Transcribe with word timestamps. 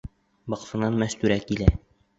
Баҡсанан 0.53 0.99
Мәстүрә 1.05 1.41
килә. 1.47 1.73